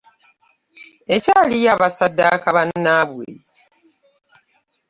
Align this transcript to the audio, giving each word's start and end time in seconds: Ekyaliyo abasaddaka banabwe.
Ekyaliyo 1.15 1.69
abasaddaka 1.75 2.47
banabwe. 2.55 3.27